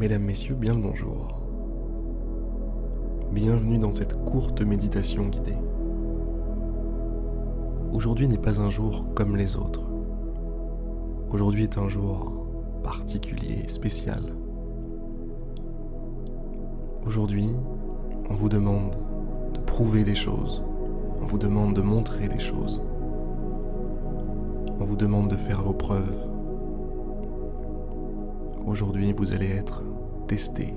Mesdames, 0.00 0.24
Messieurs, 0.24 0.56
bien 0.56 0.74
le 0.74 0.80
bonjour. 0.80 1.40
Bienvenue 3.30 3.78
dans 3.78 3.92
cette 3.92 4.24
courte 4.24 4.60
méditation 4.60 5.26
guidée. 5.26 5.54
Aujourd'hui 7.92 8.26
n'est 8.26 8.38
pas 8.38 8.60
un 8.60 8.70
jour 8.70 9.14
comme 9.14 9.36
les 9.36 9.54
autres. 9.54 9.84
Aujourd'hui 11.30 11.62
est 11.62 11.78
un 11.78 11.86
jour 11.86 12.44
particulier, 12.82 13.68
spécial. 13.68 14.34
Aujourd'hui, 17.06 17.50
on 18.28 18.34
vous 18.34 18.48
demande 18.48 18.96
de 19.54 19.60
prouver 19.60 20.02
des 20.02 20.16
choses, 20.16 20.64
on 21.22 21.26
vous 21.26 21.38
demande 21.38 21.72
de 21.72 21.82
montrer 21.82 22.26
des 22.26 22.40
choses, 22.40 22.84
on 24.80 24.84
vous 24.84 24.96
demande 24.96 25.28
de 25.28 25.36
faire 25.36 25.62
vos 25.62 25.72
preuves. 25.72 26.33
Aujourd'hui, 28.66 29.12
vous 29.12 29.32
allez 29.32 29.50
être 29.50 29.82
testé. 30.26 30.74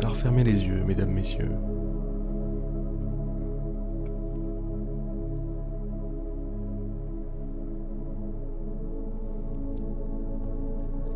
Alors 0.00 0.16
fermez 0.16 0.44
les 0.44 0.64
yeux, 0.64 0.82
mesdames, 0.84 1.10
messieurs. 1.10 1.52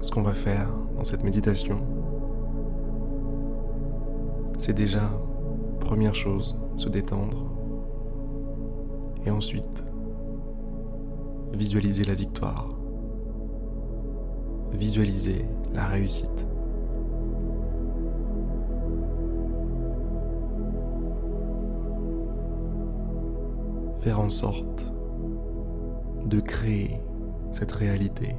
Ce 0.03 0.11
qu'on 0.11 0.23
va 0.23 0.33
faire 0.33 0.71
dans 0.97 1.05
cette 1.05 1.25
méditation, 1.25 1.81
c'est 4.59 4.75
déjà, 4.75 5.11
première 5.81 6.15
chose, 6.15 6.61
se 6.77 6.89
détendre. 6.89 7.60
Et 9.27 9.31
ensuite, 9.31 9.85
visualiser 11.53 12.05
la 12.05 12.15
victoire. 12.15 12.69
Visualiser 14.73 15.45
la 15.75 15.87
réussite. 15.87 16.47
Faire 23.99 24.21
en 24.21 24.31
sorte 24.31 24.93
de 26.25 26.41
créer 26.41 27.01
cette 27.53 27.73
réalité 27.73 28.35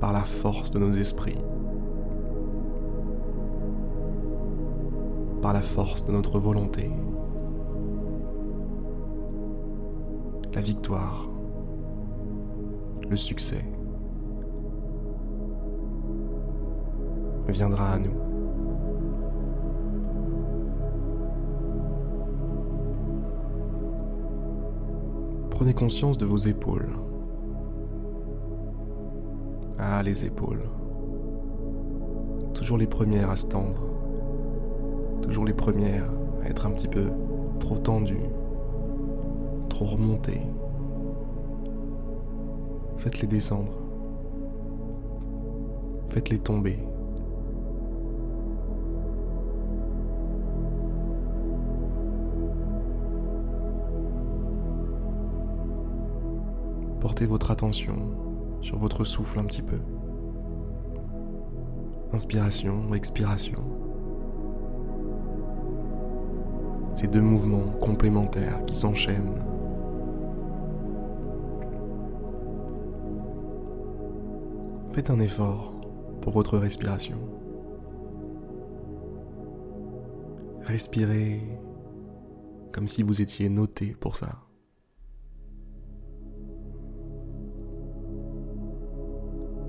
par 0.00 0.12
la 0.12 0.22
force 0.22 0.70
de 0.70 0.78
nos 0.78 0.90
esprits, 0.90 1.38
par 5.42 5.52
la 5.52 5.60
force 5.60 6.04
de 6.04 6.12
notre 6.12 6.38
volonté. 6.38 6.90
La 10.58 10.64
victoire, 10.64 11.28
le 13.08 13.16
succès 13.16 13.64
viendra 17.46 17.92
à 17.92 17.98
nous. 18.00 18.10
Prenez 25.50 25.74
conscience 25.74 26.18
de 26.18 26.26
vos 26.26 26.38
épaules. 26.38 26.88
Ah, 29.78 30.02
les 30.02 30.24
épaules. 30.24 30.64
Toujours 32.54 32.78
les 32.78 32.88
premières 32.88 33.30
à 33.30 33.36
se 33.36 33.46
tendre. 33.46 33.82
Toujours 35.22 35.44
les 35.44 35.54
premières 35.54 36.10
à 36.42 36.48
être 36.48 36.66
un 36.66 36.72
petit 36.72 36.88
peu 36.88 37.12
trop 37.60 37.76
tendues, 37.76 38.26
trop 39.78 39.84
remontées. 39.84 40.42
Faites-les 42.96 43.28
descendre. 43.28 43.72
Faites-les 46.06 46.40
tomber. 46.40 46.80
Portez 56.98 57.26
votre 57.26 57.52
attention 57.52 57.94
sur 58.60 58.78
votre 58.78 59.04
souffle 59.04 59.38
un 59.38 59.44
petit 59.44 59.62
peu. 59.62 59.78
Inspiration, 62.12 62.94
expiration. 62.94 63.60
Ces 66.96 67.06
deux 67.06 67.22
mouvements 67.22 67.70
complémentaires 67.80 68.64
qui 68.66 68.74
s'enchaînent. 68.74 69.57
Faites 74.98 75.10
un 75.10 75.20
effort 75.20 75.72
pour 76.22 76.32
votre 76.32 76.58
respiration. 76.58 77.18
Respirez 80.62 81.40
comme 82.72 82.88
si 82.88 83.04
vous 83.04 83.22
étiez 83.22 83.48
noté 83.48 83.94
pour 84.00 84.16
ça. 84.16 84.40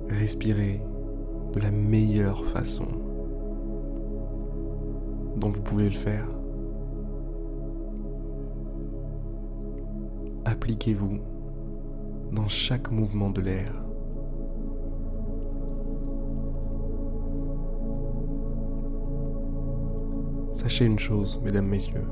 Respirez 0.08 0.82
de 1.54 1.60
la 1.60 1.70
meilleure 1.70 2.44
façon 2.48 2.88
dont 5.36 5.50
vous 5.50 5.62
pouvez 5.62 5.90
le 5.90 5.96
faire. 5.96 6.28
Appliquez-vous 10.46 11.20
dans 12.32 12.48
chaque 12.48 12.90
mouvement 12.90 13.30
de 13.30 13.42
l'air. 13.42 13.89
Sachez 20.62 20.84
une 20.84 21.00
chose, 21.00 21.40
mesdames, 21.42 21.68
messieurs. 21.68 22.04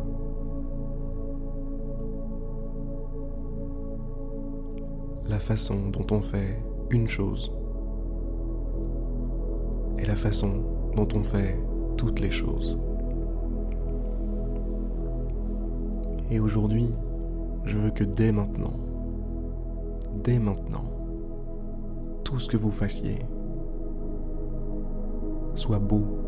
La 5.28 5.38
façon 5.38 5.90
dont 5.90 6.08
on 6.12 6.22
fait 6.22 6.64
une 6.90 7.10
chose 7.10 7.52
est 9.98 10.06
la 10.06 10.16
façon 10.16 10.64
dont 10.96 11.10
on 11.14 11.24
fait 11.24 11.60
toutes 11.98 12.22
les 12.22 12.32
choses. 12.32 12.80
Et 16.32 16.40
aujourd'hui, 16.40 16.88
je 17.66 17.78
veux 17.78 17.92
que 17.92 18.06
dès 18.06 18.32
maintenant, 18.32 18.78
dès 20.24 20.40
maintenant, 20.40 20.86
tout 22.24 22.40
ce 22.40 22.48
que 22.48 22.56
vous 22.56 22.72
fassiez 22.72 23.20
soit 25.54 25.80
beau, 25.80 26.27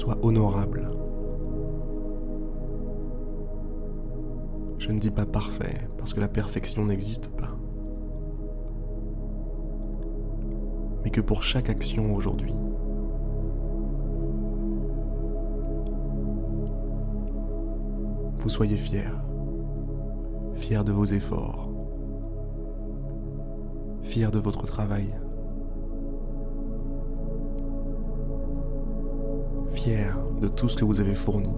soit 0.00 0.16
honorable. 0.24 0.90
Je 4.78 4.90
ne 4.92 4.98
dis 4.98 5.10
pas 5.10 5.26
parfait 5.26 5.76
parce 5.98 6.14
que 6.14 6.20
la 6.20 6.28
perfection 6.28 6.86
n'existe 6.86 7.28
pas. 7.28 7.54
Mais 11.04 11.10
que 11.10 11.20
pour 11.20 11.42
chaque 11.42 11.68
action 11.68 12.14
aujourd'hui, 12.14 12.54
vous 18.38 18.48
soyez 18.48 18.78
fiers, 18.78 19.02
fiers 20.54 20.82
de 20.82 20.92
vos 20.92 21.04
efforts, 21.04 21.68
fiers 24.00 24.30
de 24.30 24.38
votre 24.38 24.64
travail, 24.64 25.14
de 30.40 30.48
tout 30.48 30.68
ce 30.68 30.76
que 30.76 30.84
vous 30.84 31.00
avez 31.00 31.14
fourni. 31.14 31.56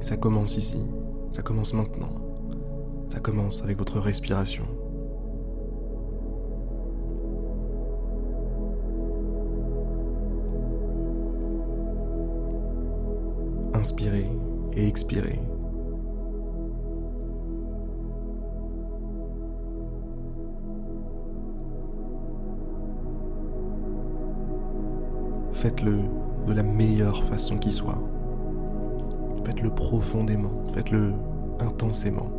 Ça 0.00 0.16
commence 0.16 0.56
ici, 0.56 0.86
ça 1.32 1.42
commence 1.42 1.72
maintenant, 1.72 2.10
ça 3.08 3.20
commence 3.20 3.62
avec 3.62 3.78
votre 3.78 3.98
respiration. 3.98 4.64
Inspirez 13.74 14.30
et 14.74 14.86
expirez. 14.86 15.40
faites-le 25.66 25.98
de 26.46 26.52
la 26.52 26.62
meilleure 26.62 27.24
façon 27.24 27.58
qui 27.58 27.72
soit. 27.72 28.00
Faites-le 29.44 29.68
profondément, 29.68 30.62
faites-le 30.72 31.12
intensément, 31.58 32.30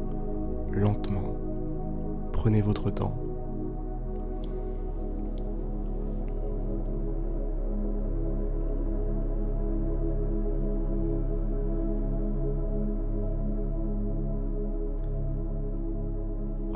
lentement. 0.71 1.35
Prenez 2.31 2.61
votre 2.61 2.89
temps. 2.89 3.13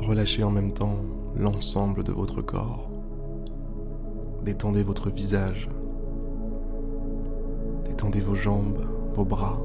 Relâchez 0.00 0.44
en 0.44 0.50
même 0.50 0.72
temps 0.72 0.96
l'ensemble 1.34 2.04
de 2.04 2.12
votre 2.12 2.42
corps. 2.42 2.90
Détendez 4.44 4.82
votre 4.82 5.08
visage, 5.08 5.70
Détendez 7.92 8.20
vos 8.20 8.34
jambes, 8.34 8.86
vos 9.12 9.26
bras. 9.26 9.60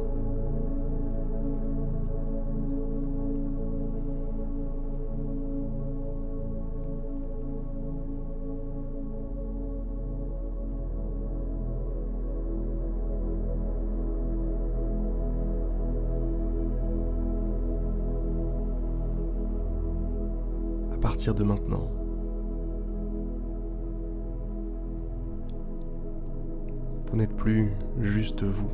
À 20.91 20.97
partir 20.99 21.33
de 21.33 21.43
maintenant, 21.45 21.89
Vous 27.09 27.17
n'êtes 27.17 27.35
plus 27.35 27.71
juste 28.01 28.43
vous. 28.43 28.69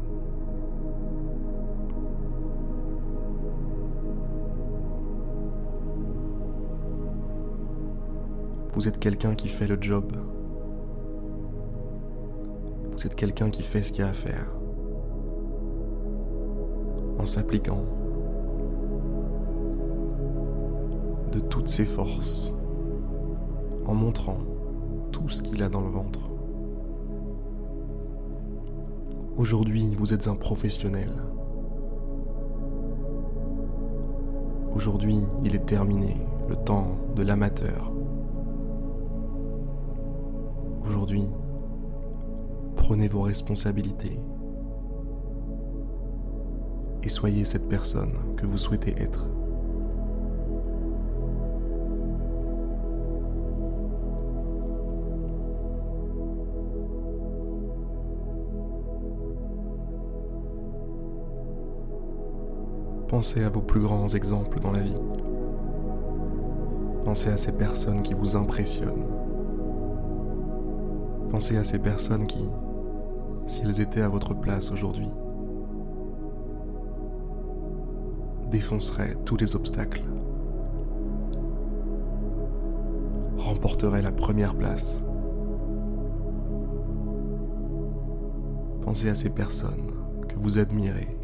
Vous 8.73 8.87
êtes 8.87 8.97
quelqu'un 8.99 9.35
qui 9.35 9.49
fait 9.49 9.67
le 9.67 9.77
job. 9.79 10.11
Vous 12.91 13.05
êtes 13.05 13.13
quelqu'un 13.13 13.51
qui 13.51 13.61
fait 13.61 13.83
ce 13.83 13.91
qu'il 13.91 14.01
y 14.01 14.03
a 14.03 14.09
à 14.09 14.13
faire. 14.13 14.51
En 17.19 17.25
s'appliquant 17.27 17.85
de 21.31 21.39
toutes 21.39 21.67
ses 21.67 21.85
forces. 21.85 22.51
En 23.85 23.93
montrant 23.93 24.39
tout 25.11 25.29
ce 25.29 25.43
qu'il 25.43 25.61
a 25.61 25.69
dans 25.69 25.81
le 25.81 25.89
ventre. 25.89 26.32
Aujourd'hui, 29.35 29.95
vous 29.97 30.13
êtes 30.13 30.27
un 30.27 30.35
professionnel. 30.35 31.09
Aujourd'hui, 34.75 35.17
il 35.43 35.55
est 35.55 35.65
terminé, 35.65 36.17
le 36.47 36.55
temps 36.55 36.97
de 37.15 37.23
l'amateur. 37.23 37.91
Aujourd'hui, 40.87 41.27
prenez 42.75 43.07
vos 43.07 43.21
responsabilités 43.21 44.19
et 47.01 47.09
soyez 47.09 47.43
cette 47.43 47.67
personne 47.67 48.13
que 48.37 48.45
vous 48.45 48.59
souhaitez 48.59 48.93
être. 49.01 49.32
Pensez 63.13 63.43
à 63.43 63.49
vos 63.49 63.61
plus 63.61 63.81
grands 63.81 64.07
exemples 64.07 64.59
dans 64.59 64.71
la 64.71 64.79
vie. 64.79 64.97
Pensez 67.05 67.29
à 67.29 67.37
ces 67.37 67.51
personnes 67.51 68.01
qui 68.01 68.15
vous 68.15 68.35
impressionnent. 68.35 69.05
Pensez 71.29 71.55
à 71.57 71.63
ces 71.63 71.77
personnes 71.77 72.25
qui, 72.25 72.49
si 73.45 73.61
elles 73.61 73.81
étaient 73.81 74.01
à 74.01 74.09
votre 74.09 74.33
place 74.33 74.71
aujourd'hui, 74.71 75.11
défonceraient 78.49 79.15
tous 79.25 79.37
les 79.37 79.55
obstacles, 79.55 80.01
remporteraient 83.37 84.01
la 84.01 84.11
première 84.11 84.55
place. 84.55 85.03
Pensez 88.81 89.07
à 89.07 89.13
ces 89.13 89.29
personnes 89.29 89.91
que 90.27 90.35
vous 90.35 90.57
admirez 90.57 91.22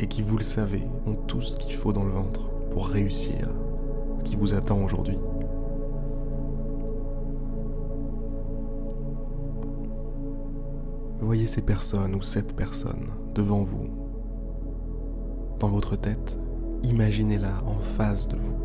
et 0.00 0.06
qui, 0.06 0.22
vous 0.22 0.36
le 0.36 0.44
savez, 0.44 0.82
ont 1.06 1.14
tout 1.14 1.40
ce 1.40 1.56
qu'il 1.56 1.74
faut 1.74 1.92
dans 1.92 2.04
le 2.04 2.10
ventre 2.10 2.48
pour 2.70 2.88
réussir 2.88 3.48
ce 4.18 4.24
qui 4.24 4.36
vous 4.36 4.54
attend 4.54 4.82
aujourd'hui. 4.82 5.18
Voyez 11.20 11.46
ces 11.46 11.62
personnes 11.62 12.14
ou 12.14 12.22
cette 12.22 12.54
personne 12.54 13.08
devant 13.34 13.62
vous, 13.62 13.88
dans 15.58 15.68
votre 15.68 15.96
tête, 15.96 16.38
imaginez-la 16.84 17.64
en 17.66 17.80
face 17.80 18.28
de 18.28 18.36
vous. 18.36 18.56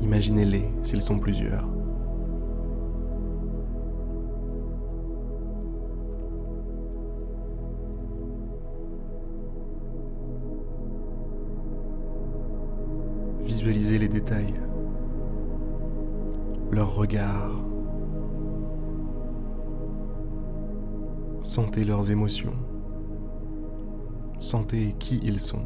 Imaginez-les 0.00 0.70
s'ils 0.82 1.02
sont 1.02 1.18
plusieurs. 1.18 1.66
Visualisez 13.64 13.96
les 13.96 14.08
détails, 14.08 14.52
leurs 16.70 16.94
regards, 16.94 17.64
sentez 21.40 21.84
leurs 21.84 22.10
émotions, 22.10 22.52
sentez 24.38 24.94
qui 24.98 25.18
ils 25.24 25.40
sont. 25.40 25.64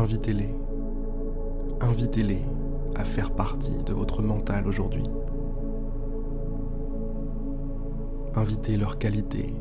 Invitez-les. 0.00 0.48
Invitez-les 1.82 2.40
à 2.94 3.04
faire 3.04 3.32
partie 3.32 3.84
de 3.84 3.92
votre 3.92 4.22
mental 4.22 4.66
aujourd'hui. 4.66 5.02
Invitez 8.34 8.78
leur 8.78 8.96
qualité. 8.96 9.54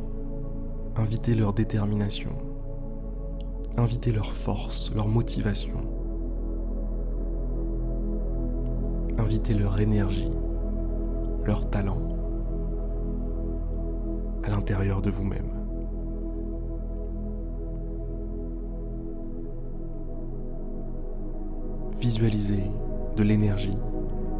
Invitez 0.95 1.35
leur 1.35 1.51
détermination. 1.51 2.31
Invitez 3.75 4.13
leur 4.13 4.31
force, 4.31 4.95
leur 4.95 5.09
motivation. 5.09 5.81
Invitez 9.17 9.55
leur 9.55 9.77
énergie, 9.81 10.31
leur 11.43 11.69
talent 11.69 12.07
à 14.45 14.49
l'intérieur 14.49 15.01
de 15.01 15.09
vous-même. 15.09 15.58
Visualisez 21.99 22.63
de 23.17 23.23
l'énergie 23.23 23.77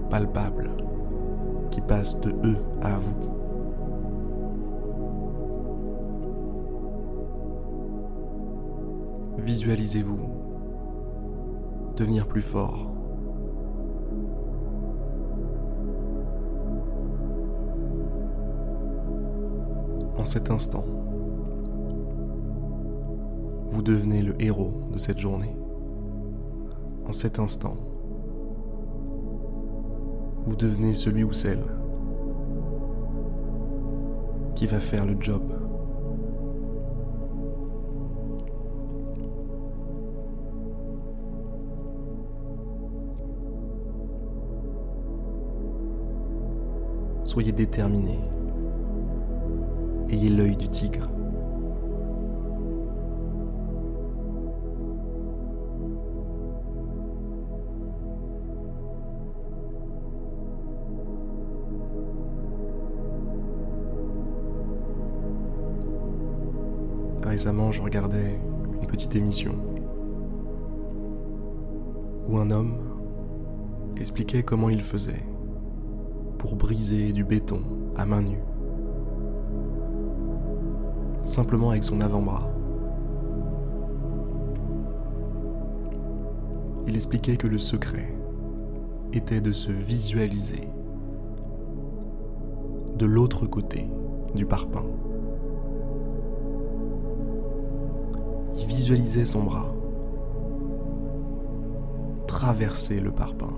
palpable 0.10 0.72
qui 1.72 1.82
passe 1.82 2.22
de 2.22 2.30
eux 2.46 2.58
à 2.82 2.98
vous. 2.98 3.30
Visualisez-vous 9.40 10.20
devenir 11.98 12.28
plus 12.28 12.42
fort. 12.42 12.94
En 20.18 20.24
cet 20.24 20.50
instant, 20.50 20.86
vous 23.70 23.82
devenez 23.82 24.22
le 24.22 24.42
héros 24.42 24.72
de 24.94 24.98
cette 24.98 25.20
journée 25.20 25.56
en 27.10 27.12
cet 27.12 27.40
instant, 27.40 27.76
vous 30.46 30.56
devenez 30.56 30.94
celui 30.94 31.24
ou 31.24 31.34
celle 31.34 31.64
qui 34.54 34.68
va 34.68 34.80
faire 34.80 35.08
le 35.08 35.16
job. 35.20 35.42
Soyez 47.24 47.52
déterminé. 47.52 48.20
Ayez 50.10 50.30
l'œil 50.30 50.56
du 50.58 50.70
tigre. 50.70 51.19
Récemment, 67.40 67.72
je 67.72 67.82
regardais 67.82 68.38
une 68.82 68.86
petite 68.86 69.16
émission 69.16 69.56
où 72.28 72.38
un 72.38 72.52
homme 72.52 72.74
expliquait 73.96 74.44
comment 74.44 74.70
il 74.70 74.82
faisait 74.82 75.24
pour 76.38 76.58
briser 76.58 77.14
du 77.14 77.24
béton 77.24 77.62
à 77.96 78.06
main 78.06 78.24
nue, 78.24 78.44
simplement 81.24 81.70
avec 81.70 81.86
son 81.86 82.02
avant-bras. 82.02 82.46
Il 86.88 86.96
expliquait 86.98 87.38
que 87.38 87.48
le 87.48 87.58
secret 87.58 88.14
était 89.14 89.40
de 89.40 89.54
se 89.54 89.72
visualiser 89.72 90.68
de 92.98 93.06
l'autre 93.06 93.46
côté 93.46 93.88
du 94.36 94.46
parpaing. 94.46 95.09
Il 98.70 98.76
visualisait 98.76 99.26
son 99.26 99.42
bras 99.44 99.66
traverser 102.28 103.00
le 103.00 103.12
parpaing 103.12 103.58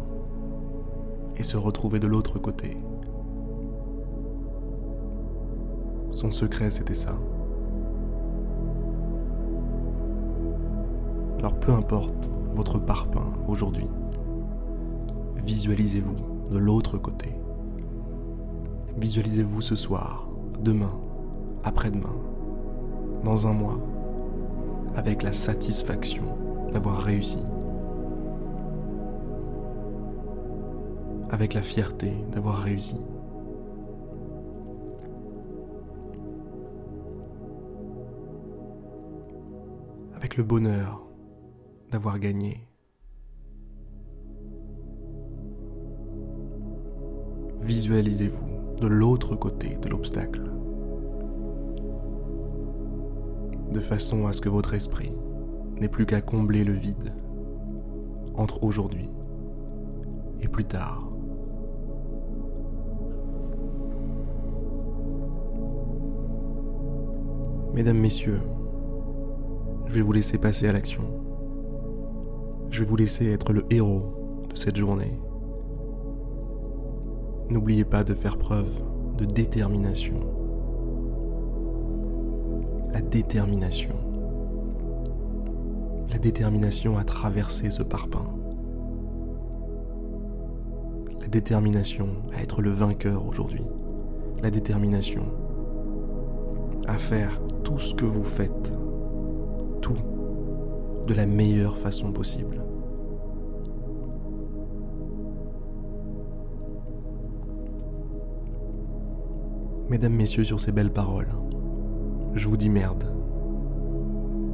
et 1.36 1.44
se 1.44 1.58
retrouver 1.58 2.00
de 2.00 2.08
l'autre 2.08 2.39
côté. 2.39 2.77
Son 6.13 6.32
secret, 6.32 6.72
c'était 6.72 6.96
ça. 6.96 7.13
Alors 11.39 11.60
peu 11.60 11.74
importe 11.74 12.30
votre 12.56 12.80
parpaing 12.80 13.34
aujourd'hui, 13.50 13.89
visualisez-vous 15.44 16.51
de 16.51 16.58
l'autre 16.58 16.98
côté. 16.98 17.34
Visualisez-vous 18.98 19.60
ce 19.60 19.75
soir, 19.75 20.30
demain, 20.62 20.98
après-demain, 21.65 22.15
dans 23.25 23.48
un 23.48 23.53
mois, 23.53 23.77
avec 24.96 25.24
la 25.24 25.34
satisfaction 25.34 26.24
d'avoir 26.72 26.98
réussi. 26.98 27.40
Avec 31.30 31.54
la 31.54 31.62
fierté 31.62 32.12
d'avoir 32.34 32.58
réussi. 32.58 32.98
Avec 40.16 40.38
le 40.38 40.44
bonheur 40.44 41.08
d'avoir 41.90 42.20
gagné. 42.20 42.68
Visualisez-vous 47.62 48.80
de 48.80 48.88
l'autre 48.88 49.36
côté 49.36 49.78
de 49.78 49.90
l'obstacle. 49.90 50.50
De 53.72 53.80
façon 53.80 54.28
à 54.28 54.34
ce 54.34 54.42
que 54.42 54.50
votre 54.50 54.74
esprit 54.74 55.13
n'ait 55.80 55.88
plus 55.88 56.06
qu'à 56.06 56.20
combler 56.20 56.66
le 56.66 56.74
vide 56.74 57.13
entre 58.36 58.63
aujourd'hui 58.63 59.10
et 60.42 60.50
plus 60.50 60.66
tard. 60.66 61.10
Mesdames, 67.74 67.98
Messieurs, 67.98 68.42
je 69.88 69.94
vais 69.94 70.01
vous 70.01 70.12
laisser 70.12 70.38
passer 70.38 70.68
à 70.68 70.74
l'action. 70.74 71.04
Je 72.70 72.82
vais 72.82 72.86
vous 72.86 72.98
laisser 72.98 73.32
être 73.32 73.54
le 73.54 73.63
héros 73.70 74.44
de 74.50 74.58
cette 74.58 74.75
journée. 74.75 75.18
N'oubliez 77.50 77.86
pas 77.86 78.04
de 78.04 78.13
faire 78.13 78.38
preuve 78.38 78.72
de 79.18 79.24
détermination. 79.24 80.41
La 82.92 83.02
détermination. 83.02 83.96
La 86.12 86.18
détermination 86.18 86.98
à 86.98 87.04
traverser 87.04 87.70
ce 87.70 87.84
parpaing. 87.84 88.28
La 91.22 91.28
détermination 91.28 92.10
à 92.36 92.42
être 92.42 92.62
le 92.62 92.72
vainqueur 92.72 93.26
aujourd'hui. 93.26 93.64
La 94.44 94.52
détermination 94.52 95.24
à 96.88 96.98
faire 96.98 97.42
tout 97.64 97.80
ce 97.80 97.94
que 97.94 98.06
vous 98.06 98.24
faites. 98.24 98.74
Tout 99.82 99.96
de 101.08 101.14
la 101.14 101.26
meilleure 101.26 101.78
façon 101.78 102.12
possible. 102.12 102.62
Mesdames, 109.90 110.14
Messieurs, 110.14 110.46
sur 110.46 110.60
ces 110.60 110.72
belles 110.72 110.94
paroles, 110.94 111.28
je 112.34 112.48
vous 112.48 112.58
dis 112.58 112.70
merde. 112.70 113.04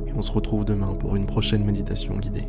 Et 0.07 0.13
on 0.13 0.21
se 0.21 0.31
retrouve 0.31 0.65
demain 0.65 0.93
pour 0.93 1.15
une 1.15 1.25
prochaine 1.25 1.63
méditation 1.63 2.17
guidée. 2.17 2.47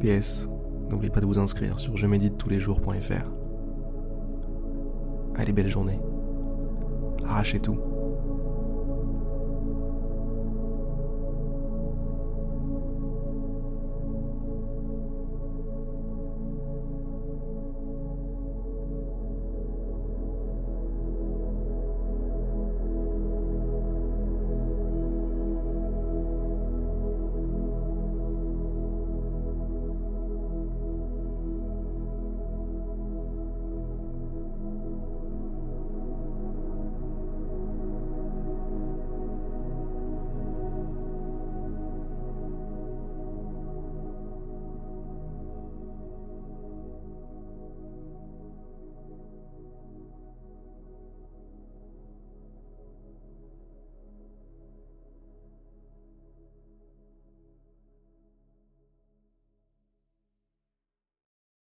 PS, 0.00 0.48
n'oubliez 0.90 1.10
pas 1.10 1.20
de 1.20 1.26
vous 1.26 1.38
inscrire 1.38 1.78
sur 1.78 1.96
je 1.96 2.06
médite 2.06 2.36
tous 2.36 2.48
les 2.48 2.60
jours.fr. 2.60 3.30
Allez, 5.36 5.52
belle 5.52 5.68
journée. 5.68 6.00
Arrachez 7.24 7.60
tout. 7.60 7.78